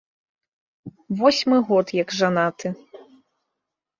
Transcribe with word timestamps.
Восьмы 1.19 1.57
год 1.67 1.87
як 2.03 2.09
жанаты. 2.21 2.67